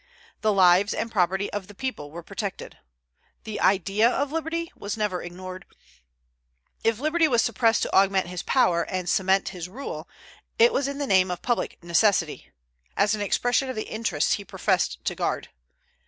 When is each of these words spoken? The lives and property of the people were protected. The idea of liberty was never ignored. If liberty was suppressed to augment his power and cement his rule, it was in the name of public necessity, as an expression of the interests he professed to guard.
The 0.41 0.51
lives 0.51 0.95
and 0.95 1.11
property 1.11 1.53
of 1.53 1.67
the 1.67 1.75
people 1.75 2.09
were 2.09 2.23
protected. 2.23 2.79
The 3.43 3.59
idea 3.61 4.09
of 4.09 4.31
liberty 4.31 4.71
was 4.75 4.97
never 4.97 5.21
ignored. 5.21 5.63
If 6.83 6.97
liberty 6.97 7.27
was 7.27 7.43
suppressed 7.43 7.83
to 7.83 7.93
augment 7.93 8.25
his 8.25 8.41
power 8.41 8.81
and 8.81 9.07
cement 9.07 9.49
his 9.49 9.69
rule, 9.69 10.09
it 10.57 10.73
was 10.73 10.87
in 10.87 10.97
the 10.97 11.05
name 11.05 11.29
of 11.29 11.43
public 11.43 11.77
necessity, 11.83 12.51
as 12.97 13.13
an 13.13 13.21
expression 13.21 13.69
of 13.69 13.75
the 13.75 13.91
interests 13.93 14.33
he 14.33 14.43
professed 14.43 15.05
to 15.05 15.13
guard. 15.13 15.49